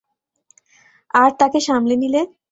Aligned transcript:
আর 1.13 1.29
তাকে 1.39 1.59
সামলে 1.67 1.95
নিলে? 2.01 2.21